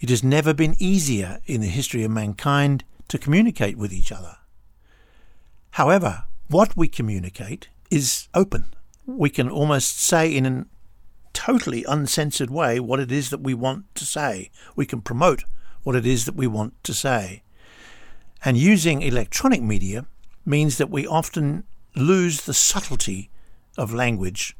it 0.00 0.08
has 0.08 0.24
never 0.24 0.54
been 0.54 0.74
easier 0.78 1.40
in 1.46 1.60
the 1.60 1.66
history 1.66 2.02
of 2.02 2.10
mankind 2.10 2.84
to 3.08 3.18
communicate 3.18 3.76
with 3.76 3.92
each 3.92 4.10
other. 4.10 4.38
However, 5.72 6.24
what 6.48 6.76
we 6.76 6.88
communicate 6.88 7.68
is 7.90 8.28
open. 8.34 8.74
We 9.06 9.30
can 9.30 9.50
almost 9.50 10.00
say 10.00 10.34
in 10.34 10.46
a 10.46 10.66
totally 11.32 11.84
uncensored 11.84 12.50
way 12.50 12.80
what 12.80 12.98
it 12.98 13.12
is 13.12 13.30
that 13.30 13.40
we 13.40 13.54
want 13.54 13.94
to 13.94 14.06
say. 14.06 14.50
We 14.74 14.86
can 14.86 15.02
promote 15.02 15.44
what 15.82 15.96
it 15.96 16.06
is 16.06 16.24
that 16.24 16.34
we 16.34 16.46
want 16.46 16.82
to 16.84 16.94
say. 16.94 17.42
And 18.44 18.56
using 18.56 19.02
electronic 19.02 19.62
media 19.62 20.06
means 20.46 20.78
that 20.78 20.90
we 20.90 21.06
often 21.06 21.64
lose 21.94 22.42
the 22.42 22.54
subtlety 22.54 23.30
of 23.76 23.92
language 23.92 24.56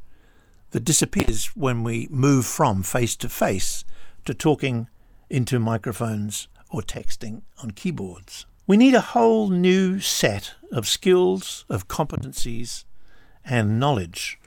that 0.69 0.85
disappears 0.85 1.47
when 1.55 1.83
we 1.83 2.07
move 2.11 2.45
from 2.45 2.83
face 2.83 3.15
to 3.17 3.29
face 3.29 3.83
to 4.25 4.33
talking 4.33 4.87
into 5.31 5.59
microphones 5.59 6.47
or 6.69 6.81
texting 6.81 7.41
on 7.63 7.71
keyboards. 7.71 8.45
We 8.67 8.77
need 8.77 8.93
a 8.93 9.01
whole 9.01 9.49
new 9.49 9.99
set 9.99 10.53
of 10.71 10.87
skills, 10.87 11.65
of 11.69 11.87
competencies, 11.87 12.83
and 13.43 13.79
knowledge. 13.79 14.39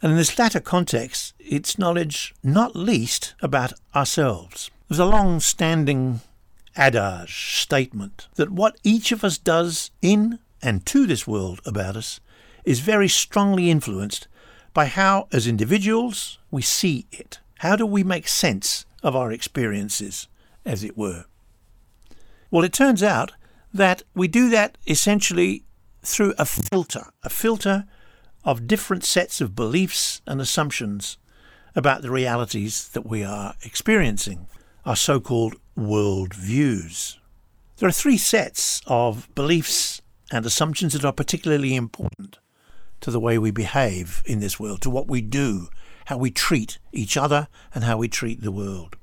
And 0.00 0.12
in 0.12 0.18
this 0.18 0.38
latter 0.38 0.60
context, 0.60 1.34
it's 1.38 1.78
knowledge 1.78 2.34
not 2.42 2.74
least 2.74 3.34
about 3.42 3.72
ourselves. 3.94 4.70
There's 4.88 4.98
a 4.98 5.04
long 5.04 5.40
standing 5.40 6.20
adage 6.76 7.60
statement 7.60 8.28
that 8.36 8.50
what 8.50 8.76
each 8.82 9.12
of 9.12 9.22
us 9.22 9.38
does 9.38 9.90
in 10.00 10.38
and 10.62 10.86
to 10.86 11.06
this 11.06 11.26
world 11.26 11.60
about 11.66 11.96
us 11.96 12.20
is 12.64 12.80
very 12.80 13.08
strongly 13.08 13.70
influenced 13.70 14.28
by 14.72 14.86
how, 14.86 15.28
as 15.32 15.46
individuals, 15.46 16.38
we 16.50 16.62
see 16.62 17.06
it. 17.12 17.40
How 17.58 17.76
do 17.76 17.84
we 17.84 18.02
make 18.02 18.26
sense 18.26 18.86
of 19.02 19.16
our 19.16 19.32
experiences, 19.32 20.28
as 20.64 20.84
it 20.84 20.96
were. 20.96 21.24
Well, 22.50 22.64
it 22.64 22.72
turns 22.72 23.02
out 23.02 23.32
that 23.72 24.02
we 24.14 24.28
do 24.28 24.50
that 24.50 24.76
essentially 24.86 25.64
through 26.02 26.34
a 26.38 26.44
filter, 26.44 27.06
a 27.22 27.30
filter 27.30 27.86
of 28.44 28.66
different 28.66 29.04
sets 29.04 29.40
of 29.40 29.56
beliefs 29.56 30.20
and 30.26 30.40
assumptions 30.40 31.16
about 31.74 32.02
the 32.02 32.10
realities 32.10 32.88
that 32.88 33.06
we 33.06 33.24
are 33.24 33.54
experiencing, 33.62 34.46
our 34.84 34.96
so 34.96 35.20
called 35.20 35.54
world 35.76 36.34
views. 36.34 37.18
There 37.78 37.88
are 37.88 37.92
three 37.92 38.18
sets 38.18 38.82
of 38.86 39.32
beliefs 39.34 40.02
and 40.30 40.44
assumptions 40.44 40.92
that 40.92 41.04
are 41.04 41.12
particularly 41.12 41.74
important 41.74 42.38
to 43.00 43.10
the 43.10 43.20
way 43.20 43.38
we 43.38 43.50
behave 43.50 44.22
in 44.26 44.40
this 44.40 44.60
world, 44.60 44.80
to 44.82 44.90
what 44.90 45.08
we 45.08 45.20
do 45.20 45.68
how 46.12 46.18
we 46.18 46.30
treat 46.30 46.78
each 46.92 47.16
other 47.16 47.48
and 47.74 47.84
how 47.84 47.96
we 47.96 48.06
treat 48.06 48.42
the 48.42 48.52
world. 48.52 48.96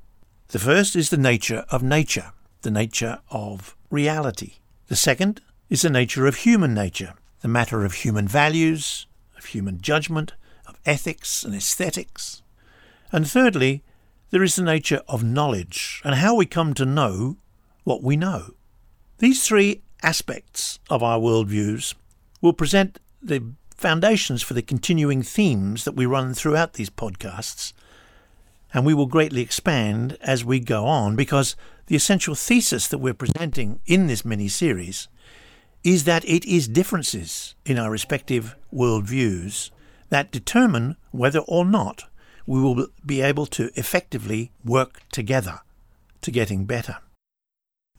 The 0.50 0.60
first 0.60 0.94
is 0.94 1.10
the 1.10 1.16
nature 1.16 1.64
of 1.68 1.82
nature, 1.82 2.30
the 2.62 2.70
nature 2.70 3.18
of 3.32 3.74
reality. 3.90 4.58
The 4.86 4.94
second 4.94 5.40
is 5.68 5.82
the 5.82 5.90
nature 5.90 6.28
of 6.28 6.36
human 6.36 6.72
nature, 6.72 7.14
the 7.40 7.48
matter 7.48 7.84
of 7.84 7.94
human 7.94 8.28
values, 8.28 9.08
of 9.36 9.46
human 9.46 9.80
judgment, 9.80 10.34
of 10.68 10.78
ethics 10.86 11.42
and 11.42 11.52
aesthetics. 11.52 12.42
And 13.10 13.28
thirdly, 13.28 13.82
there 14.30 14.44
is 14.44 14.54
the 14.54 14.62
nature 14.62 15.02
of 15.08 15.24
knowledge 15.24 16.00
and 16.04 16.14
how 16.14 16.36
we 16.36 16.46
come 16.46 16.74
to 16.74 16.84
know 16.84 17.38
what 17.82 18.04
we 18.04 18.16
know. 18.16 18.54
These 19.18 19.44
three 19.44 19.82
aspects 20.00 20.78
of 20.88 21.02
our 21.02 21.18
worldviews 21.18 21.94
will 22.40 22.52
present 22.52 23.00
the 23.20 23.54
foundations 23.80 24.42
for 24.42 24.52
the 24.52 24.60
continuing 24.60 25.22
themes 25.22 25.86
that 25.86 25.96
we 25.96 26.04
run 26.04 26.34
throughout 26.34 26.74
these 26.74 26.90
podcasts. 26.90 27.72
And 28.74 28.84
we 28.84 28.92
will 28.92 29.06
greatly 29.06 29.40
expand 29.40 30.18
as 30.20 30.44
we 30.44 30.60
go 30.60 30.84
on 30.84 31.16
because 31.16 31.56
the 31.86 31.96
essential 31.96 32.34
thesis 32.34 32.86
that 32.88 32.98
we're 32.98 33.14
presenting 33.14 33.80
in 33.86 34.06
this 34.06 34.22
mini 34.22 34.48
series 34.48 35.08
is 35.82 36.04
that 36.04 36.26
it 36.26 36.44
is 36.44 36.68
differences 36.68 37.54
in 37.64 37.78
our 37.78 37.90
respective 37.90 38.54
worldviews 38.70 39.70
that 40.10 40.30
determine 40.30 40.96
whether 41.10 41.38
or 41.48 41.64
not 41.64 42.04
we 42.46 42.60
will 42.60 42.88
be 43.06 43.22
able 43.22 43.46
to 43.46 43.70
effectively 43.76 44.52
work 44.62 45.00
together 45.10 45.60
to 46.20 46.30
getting 46.30 46.66
better. 46.66 46.98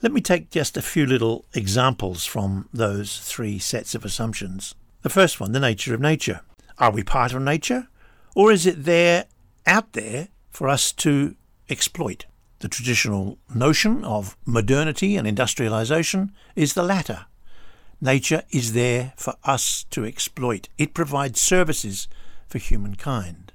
Let 0.03 0.11
me 0.11 0.21
take 0.21 0.51
just 0.51 0.77
a 0.77 0.83
few 0.83 1.07
little 1.07 1.45
examples 1.55 2.23
from 2.23 2.69
those 2.71 3.17
three 3.17 3.57
sets 3.57 3.95
of 3.95 4.05
assumptions. 4.05 4.75
The 5.01 5.09
first 5.09 5.39
one, 5.39 5.51
the 5.51 5.59
nature 5.59 5.93
of 5.93 6.01
nature. 6.01 6.41
Are 6.77 6.91
we 6.91 7.03
part 7.03 7.33
of 7.33 7.41
nature? 7.41 7.87
Or 8.35 8.51
is 8.51 8.65
it 8.65 8.85
there, 8.85 9.25
out 9.65 9.93
there, 9.93 10.27
for 10.49 10.69
us 10.69 10.91
to 10.93 11.35
exploit? 11.69 12.25
The 12.59 12.67
traditional 12.67 13.39
notion 13.53 14.03
of 14.03 14.37
modernity 14.45 15.17
and 15.17 15.27
industrialization 15.27 16.31
is 16.55 16.75
the 16.75 16.83
latter. 16.83 17.25
Nature 17.99 18.43
is 18.51 18.73
there 18.73 19.13
for 19.17 19.33
us 19.43 19.85
to 19.89 20.05
exploit. 20.05 20.69
It 20.77 20.93
provides 20.93 21.41
services 21.41 22.07
for 22.47 22.59
humankind. 22.59 23.53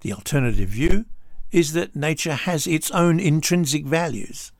The 0.00 0.12
alternative 0.12 0.68
view 0.68 1.06
is 1.50 1.72
that 1.72 1.96
nature 1.96 2.34
has 2.34 2.66
its 2.66 2.90
own 2.90 3.18
intrinsic 3.18 3.86
values, 3.86 4.52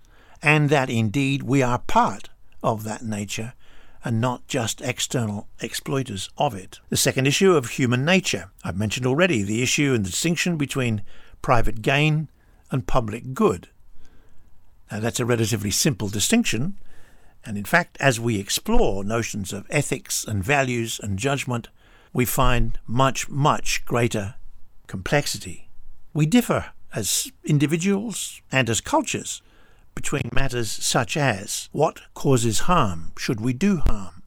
and 0.43 0.71
that 0.71 0.89
indeed 0.89 1.43
we 1.43 1.63
are 1.63 1.79
part 1.79 2.31
of 2.63 2.85
that 2.85 3.03
nature 3.03 3.53
and 4.05 4.21
not 4.21 4.47
just 4.47 4.81
external 4.81 5.49
exploiters 5.61 6.31
of 6.39 6.55
it. 6.55 6.81
The 6.89 6.97
second 6.97 7.27
issue 7.27 7.55
of 7.55 7.71
human 7.71 8.05
nature. 8.05 8.51
I've 8.65 8.77
mentioned 8.77 9.07
already 9.07 9.43
the 9.43 9.63
issue 9.63 9.95
and 9.95 10.05
the 10.05 10.11
distinction 10.11 10.57
between 10.57 11.03
private 11.43 11.83
gain 11.83 12.29
and 12.71 12.87
public 12.87 13.35
good. 13.35 13.69
Now, 14.91 15.01
that's 15.01 15.21
a 15.21 15.27
relatively 15.27 15.71
simple 15.71 16.09
distinction, 16.09 16.79
And 17.45 17.57
in 17.57 17.65
fact, 17.65 17.97
as 18.01 18.21
we 18.21 18.39
explore 18.39 19.05
notions 19.05 19.53
of 19.53 19.67
ethics 19.71 20.25
and 20.25 20.45
values 20.45 21.01
and 21.03 21.19
judgment, 21.19 21.69
we 22.13 22.25
find 22.25 22.79
much, 22.87 23.29
much 23.29 23.85
greater 23.85 24.35
complexity. 24.87 25.71
We 26.13 26.27
differ 26.27 26.73
as 26.95 27.31
individuals 27.45 28.41
and 28.51 28.69
as 28.69 28.81
cultures 28.81 29.43
between 29.99 30.31
matters 30.33 30.71
such 30.71 31.17
as 31.17 31.69
what 31.73 31.99
causes 32.15 32.61
harm, 32.71 33.11
should 33.19 33.41
we 33.41 33.53
do 33.53 33.79
harm? 33.79 34.23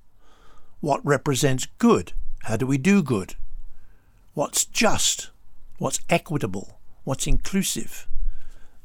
What 0.82 1.00
represents 1.06 1.66
good, 1.78 2.12
how 2.44 2.58
do 2.58 2.68
we 2.68 2.78
do 2.78 3.02
good? 3.02 3.36
What's 4.34 4.66
just, 4.66 5.30
what's 5.78 6.02
equitable, 6.10 6.82
what's 7.06 7.26
inclusive? 7.26 8.06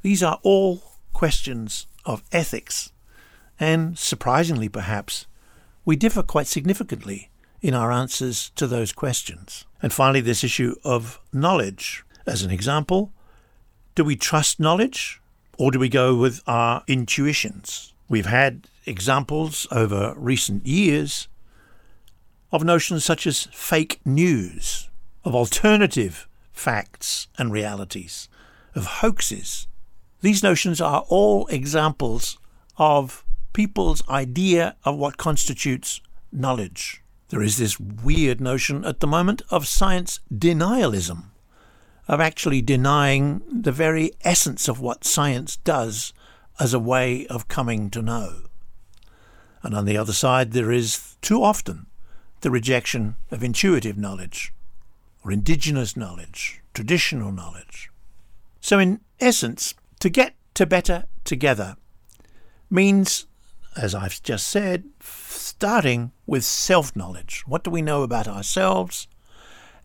These 0.02 0.22
are 0.22 0.38
all 0.44 0.80
questions 1.12 1.88
of 2.04 2.22
ethics, 2.30 2.92
and 3.58 3.98
surprisingly 3.98 4.68
perhaps, 4.68 5.26
we 5.84 5.96
differ 5.96 6.22
quite 6.22 6.46
significantly 6.46 7.30
in 7.60 7.74
our 7.74 7.90
answers 7.90 8.50
to 8.50 8.68
those 8.68 8.92
questions. 8.92 9.64
And 9.82 9.92
finally, 9.92 10.20
this 10.20 10.44
issue 10.44 10.76
of 10.84 11.20
knowledge. 11.32 12.04
As 12.26 12.42
an 12.42 12.52
example, 12.52 13.12
do 13.96 14.04
we 14.04 14.14
trust 14.14 14.60
knowledge 14.60 15.20
or 15.58 15.70
do 15.70 15.78
we 15.78 15.88
go 15.88 16.14
with 16.14 16.42
our 16.46 16.82
intuitions? 16.86 17.92
We've 18.08 18.26
had 18.26 18.68
examples 18.84 19.66
over 19.70 20.14
recent 20.16 20.66
years 20.66 21.28
of 22.52 22.64
notions 22.64 23.04
such 23.04 23.26
as 23.26 23.48
fake 23.52 24.00
news, 24.04 24.88
of 25.24 25.34
alternative 25.34 26.28
facts 26.52 27.26
and 27.36 27.52
realities, 27.52 28.28
of 28.74 28.86
hoaxes. 28.86 29.66
These 30.20 30.42
notions 30.42 30.80
are 30.80 31.04
all 31.08 31.46
examples 31.48 32.38
of 32.78 33.24
people's 33.52 34.06
idea 34.08 34.76
of 34.84 34.96
what 34.96 35.16
constitutes 35.16 36.00
knowledge. 36.30 37.02
There 37.28 37.42
is 37.42 37.56
this 37.56 37.80
weird 37.80 38.40
notion 38.40 38.84
at 38.84 39.00
the 39.00 39.06
moment 39.06 39.42
of 39.50 39.66
science 39.66 40.20
denialism, 40.32 41.30
of 42.08 42.20
actually 42.20 42.62
denying 42.62 43.42
the 43.50 43.72
very 43.72 44.12
essence 44.22 44.68
of 44.68 44.80
what 44.80 45.04
science 45.04 45.56
does 45.58 46.12
as 46.58 46.72
a 46.72 46.78
way 46.78 47.26
of 47.26 47.48
coming 47.48 47.90
to 47.90 48.02
know. 48.02 48.42
And 49.62 49.74
on 49.74 49.84
the 49.84 49.96
other 49.96 50.12
side, 50.12 50.52
there 50.52 50.70
is 50.70 51.16
too 51.20 51.42
often 51.42 51.86
the 52.40 52.50
rejection 52.50 53.16
of 53.30 53.42
intuitive 53.42 53.98
knowledge, 53.98 54.52
or 55.24 55.32
indigenous 55.32 55.96
knowledge, 55.96 56.60
traditional 56.74 57.32
knowledge. 57.32 57.90
So, 58.60 58.78
in 58.78 59.00
essence, 59.18 59.74
to 60.00 60.08
get 60.08 60.34
to 60.54 60.66
better 60.66 61.04
together 61.24 61.76
means, 62.70 63.26
as 63.76 63.94
I've 63.94 64.22
just 64.22 64.48
said, 64.48 64.84
starting 65.00 66.12
with 66.26 66.44
self 66.44 66.94
knowledge. 66.94 67.42
What 67.46 67.64
do 67.64 67.70
we 67.70 67.82
know 67.82 68.02
about 68.02 68.28
ourselves? 68.28 69.08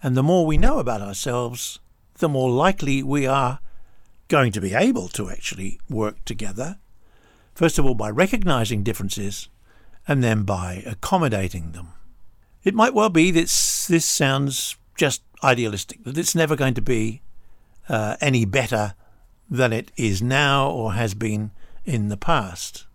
And 0.03 0.17
the 0.17 0.23
more 0.23 0.45
we 0.45 0.57
know 0.57 0.79
about 0.79 1.01
ourselves, 1.01 1.79
the 2.21 2.29
more 2.29 2.49
likely 2.49 3.03
we 3.03 3.27
are 3.27 3.59
going 4.29 4.51
to 4.53 4.61
be 4.61 4.73
able 4.73 5.09
to 5.09 5.29
actually 5.29 5.79
work 5.89 6.23
together. 6.23 6.77
First 7.53 7.77
of 7.77 7.85
all, 7.85 7.95
by 7.95 8.09
recognizing 8.09 8.81
differences, 8.81 9.49
and 10.07 10.23
then 10.23 10.43
by 10.43 10.83
accommodating 10.85 11.71
them. 11.71 11.93
It 12.63 12.73
might 12.73 12.93
well 12.93 13.09
be 13.09 13.31
that 13.31 13.47
this 13.89 14.05
sounds 14.05 14.75
just 14.97 15.21
idealistic, 15.43 16.03
that 16.03 16.17
it's 16.17 16.35
never 16.35 16.55
going 16.55 16.73
to 16.75 16.81
be 16.81 17.21
uh, 17.89 18.17
any 18.21 18.45
better 18.45 18.93
than 19.49 19.73
it 19.73 19.91
is 19.97 20.21
now 20.21 20.69
or 20.69 20.93
has 20.93 21.13
been 21.13 21.51
in 21.85 22.09
the 22.09 22.17
past. 22.17 22.85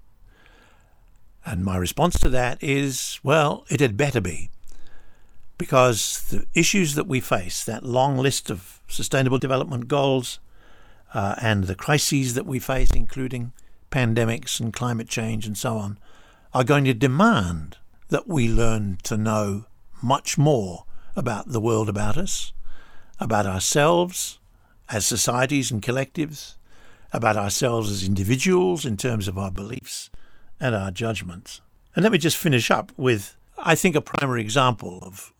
And 1.44 1.64
my 1.64 1.76
response 1.76 2.18
to 2.20 2.28
that 2.30 2.62
is 2.62 3.20
well, 3.22 3.64
it 3.68 3.80
had 3.80 3.96
better 3.96 4.20
be. 4.20 4.50
Because 5.58 6.22
the 6.28 6.46
issues 6.54 6.94
that 6.94 7.06
we 7.06 7.20
face, 7.20 7.64
that 7.64 7.82
long 7.82 8.18
list 8.18 8.50
of 8.50 8.80
sustainable 8.88 9.38
development 9.38 9.88
goals, 9.88 10.38
uh, 11.14 11.34
and 11.40 11.64
the 11.64 11.74
crises 11.74 12.34
that 12.34 12.46
we 12.46 12.58
face, 12.58 12.90
including 12.90 13.52
pandemics 13.90 14.60
and 14.60 14.72
climate 14.72 15.08
change 15.08 15.46
and 15.46 15.56
so 15.56 15.76
on, 15.76 15.98
are 16.52 16.64
going 16.64 16.84
to 16.84 16.94
demand 16.94 17.78
that 18.08 18.28
we 18.28 18.48
learn 18.48 18.98
to 19.02 19.16
know 19.16 19.64
much 20.02 20.36
more 20.36 20.84
about 21.14 21.48
the 21.48 21.60
world 21.60 21.88
about 21.88 22.16
us, 22.16 22.52
about 23.18 23.46
ourselves 23.46 24.38
as 24.90 25.06
societies 25.06 25.70
and 25.70 25.82
collectives, 25.82 26.54
about 27.12 27.36
ourselves 27.36 27.90
as 27.90 28.04
individuals 28.04 28.84
in 28.84 28.96
terms 28.96 29.26
of 29.26 29.38
our 29.38 29.50
beliefs 29.50 30.10
and 30.60 30.74
our 30.74 30.90
judgments. 30.90 31.60
And 31.94 32.02
let 32.02 32.12
me 32.12 32.18
just 32.18 32.36
finish 32.36 32.70
up 32.70 32.92
with, 32.96 33.36
I 33.58 33.74
think, 33.74 33.96
a 33.96 34.00
primary 34.00 34.42
example 34.42 34.98
of 35.02 35.32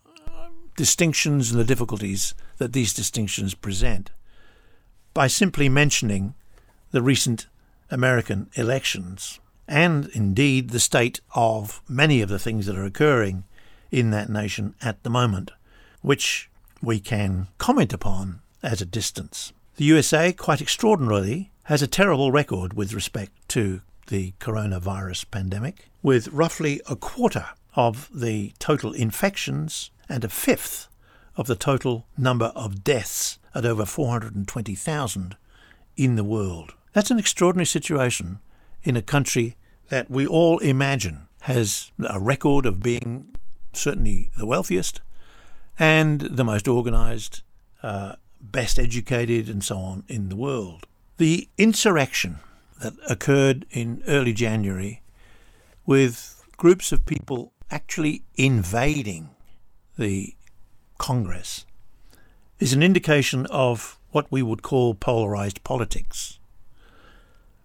distinctions 0.77 1.51
and 1.51 1.59
the 1.59 1.65
difficulties 1.65 2.33
that 2.59 2.71
these 2.71 2.93
distinctions 2.93 3.53
present 3.53 4.11
by 5.13 5.27
simply 5.27 5.67
mentioning 5.67 6.35
the 6.91 7.01
recent 7.01 7.47
American 7.91 8.49
elections 8.53 9.41
and 9.67 10.07
indeed 10.13 10.69
the 10.69 10.79
state 10.79 11.19
of 11.35 11.81
many 11.89 12.21
of 12.21 12.29
the 12.29 12.39
things 12.39 12.65
that 12.67 12.77
are 12.77 12.85
occurring 12.85 13.43
in 13.91 14.11
that 14.11 14.29
nation 14.29 14.75
at 14.81 15.03
the 15.03 15.09
moment, 15.09 15.51
which 16.01 16.49
we 16.81 16.99
can 16.99 17.47
comment 17.57 17.91
upon 17.91 18.39
at 18.63 18.79
a 18.79 18.85
distance. 18.85 19.51
The 19.75 19.85
USA, 19.85 20.31
quite 20.31 20.61
extraordinarily, 20.61 21.51
has 21.63 21.81
a 21.81 21.87
terrible 21.87 22.31
record 22.31 22.73
with 22.73 22.93
respect 22.93 23.31
to 23.49 23.81
the 24.07 24.33
coronavirus 24.39 25.29
pandemic, 25.31 25.89
with 26.01 26.27
roughly 26.29 26.81
a 26.87 26.95
quarter 26.95 27.47
of 27.75 28.09
the 28.13 28.53
total 28.59 28.93
infections 28.93 29.91
and 30.09 30.23
a 30.23 30.29
fifth 30.29 30.87
of 31.35 31.47
the 31.47 31.55
total 31.55 32.07
number 32.17 32.51
of 32.55 32.83
deaths 32.83 33.39
at 33.53 33.65
over 33.65 33.85
420,000 33.85 35.35
in 35.95 36.15
the 36.15 36.23
world. 36.23 36.73
That's 36.93 37.11
an 37.11 37.19
extraordinary 37.19 37.65
situation 37.65 38.39
in 38.83 38.95
a 38.95 39.01
country 39.01 39.55
that 39.89 40.09
we 40.09 40.25
all 40.25 40.59
imagine 40.59 41.27
has 41.41 41.91
a 42.09 42.19
record 42.19 42.65
of 42.65 42.81
being 42.81 43.35
certainly 43.73 44.31
the 44.37 44.45
wealthiest 44.45 45.01
and 45.79 46.21
the 46.21 46.43
most 46.43 46.67
organised, 46.67 47.43
uh, 47.83 48.15
best 48.41 48.79
educated, 48.79 49.47
and 49.47 49.63
so 49.63 49.77
on 49.77 50.03
in 50.07 50.29
the 50.29 50.35
world. 50.35 50.85
The 51.17 51.47
insurrection 51.57 52.39
that 52.81 52.93
occurred 53.09 53.65
in 53.71 54.03
early 54.07 54.33
January 54.33 55.01
with 55.85 56.43
groups 56.57 56.91
of 56.91 57.05
people 57.05 57.53
actually 57.71 58.23
invading 58.35 59.29
the 59.97 60.35
Congress 60.97 61.65
is 62.59 62.73
an 62.73 62.83
indication 62.83 63.45
of 63.47 63.99
what 64.11 64.31
we 64.31 64.41
would 64.41 64.61
call 64.61 64.93
polarized 64.93 65.63
politics. 65.63 66.39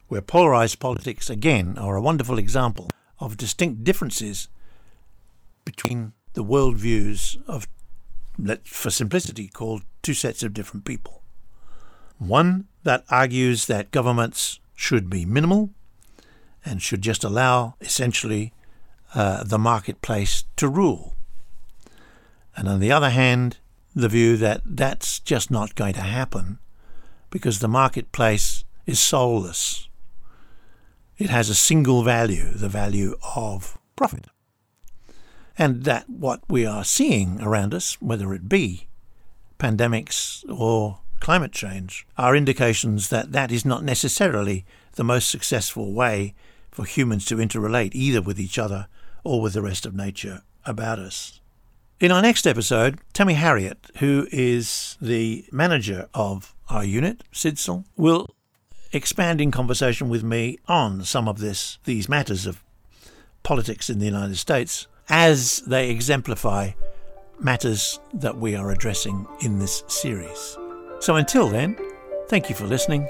Where 0.08 0.22
polarized 0.22 0.80
politics, 0.80 1.30
again, 1.30 1.78
are 1.78 1.96
a 1.96 2.02
wonderful 2.02 2.38
example 2.38 2.90
of 3.18 3.36
distinct 3.36 3.84
differences 3.84 4.48
between 5.64 6.12
the 6.34 6.44
worldviews 6.44 7.38
of, 7.46 7.68
let's 8.38 8.68
for 8.68 8.90
simplicity, 8.90 9.48
called 9.48 9.82
two 10.02 10.14
sets 10.14 10.42
of 10.42 10.54
different 10.54 10.84
people. 10.84 11.22
One 12.18 12.66
that 12.82 13.04
argues 13.08 13.66
that 13.66 13.90
governments 13.90 14.58
should 14.74 15.08
be 15.08 15.24
minimal 15.24 15.70
and 16.64 16.82
should 16.82 17.02
just 17.02 17.24
allow 17.24 17.74
essentially 17.80 18.52
uh, 19.14 19.44
the 19.44 19.58
marketplace 19.58 20.44
to 20.56 20.68
rule. 20.68 21.14
And 22.56 22.68
on 22.68 22.80
the 22.80 22.92
other 22.92 23.10
hand, 23.10 23.58
the 23.94 24.08
view 24.08 24.36
that 24.38 24.62
that's 24.64 25.20
just 25.20 25.50
not 25.50 25.74
going 25.74 25.94
to 25.94 26.00
happen 26.00 26.58
because 27.30 27.58
the 27.58 27.68
marketplace 27.68 28.64
is 28.86 29.00
soulless. 29.00 29.88
It 31.18 31.30
has 31.30 31.48
a 31.48 31.54
single 31.54 32.02
value, 32.02 32.50
the 32.52 32.68
value 32.68 33.16
of 33.36 33.78
profit. 33.96 34.26
And 35.58 35.84
that 35.84 36.08
what 36.08 36.40
we 36.48 36.66
are 36.66 36.84
seeing 36.84 37.40
around 37.40 37.74
us, 37.74 38.00
whether 38.00 38.32
it 38.32 38.48
be 38.48 38.88
pandemics 39.58 40.42
or 40.50 40.98
climate 41.20 41.52
change 41.52 42.06
are 42.18 42.34
indications 42.34 43.10
that 43.10 43.32
that 43.32 43.52
is 43.52 43.64
not 43.64 43.84
necessarily 43.84 44.64
the 44.94 45.04
most 45.04 45.30
successful 45.30 45.92
way 45.92 46.34
for 46.70 46.84
humans 46.84 47.24
to 47.26 47.36
interrelate 47.36 47.94
either 47.94 48.20
with 48.20 48.40
each 48.40 48.58
other 48.58 48.88
or 49.22 49.40
with 49.40 49.52
the 49.52 49.62
rest 49.62 49.86
of 49.86 49.94
nature 49.94 50.42
about 50.64 50.98
us. 50.98 51.40
In 52.02 52.10
our 52.10 52.20
next 52.20 52.48
episode, 52.48 52.98
Tammy 53.12 53.34
Harriet, 53.34 53.78
who 53.98 54.26
is 54.32 54.98
the 55.00 55.44
manager 55.52 56.08
of 56.12 56.52
our 56.68 56.82
unit, 56.82 57.22
CIDSL, 57.32 57.84
will 57.96 58.34
expand 58.92 59.40
in 59.40 59.52
conversation 59.52 60.08
with 60.08 60.24
me 60.24 60.58
on 60.66 61.04
some 61.04 61.28
of 61.28 61.38
this 61.38 61.78
these 61.84 62.08
matters 62.08 62.44
of 62.44 62.60
politics 63.44 63.88
in 63.88 64.00
the 64.00 64.06
United 64.06 64.36
States 64.36 64.88
as 65.08 65.60
they 65.68 65.90
exemplify 65.90 66.72
matters 67.38 68.00
that 68.12 68.36
we 68.36 68.56
are 68.56 68.72
addressing 68.72 69.24
in 69.40 69.60
this 69.60 69.84
series. 69.86 70.58
So 70.98 71.14
until 71.14 71.46
then, 71.46 71.78
thank 72.26 72.48
you 72.48 72.56
for 72.56 72.66
listening, 72.66 73.08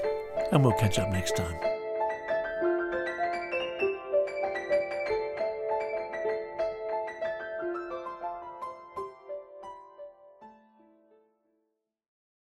and 0.51 0.63
we'll 0.63 0.73
catch 0.73 0.99
up 0.99 1.09
next 1.09 1.35
time. 1.35 1.72